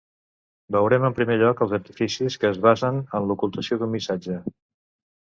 [0.75, 4.45] Veurem, en primer lloc, els artificis que es basen en l'ocultació d'un missatge.